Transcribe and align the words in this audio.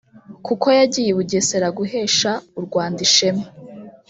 kuko 0.45 0.67
yagiye 0.79 1.09
i 1.11 1.15
Bugesera 1.17 1.67
guhesha 1.77 2.31
u 2.59 2.61
Rwanda 2.65 2.99
ishema 3.07 3.45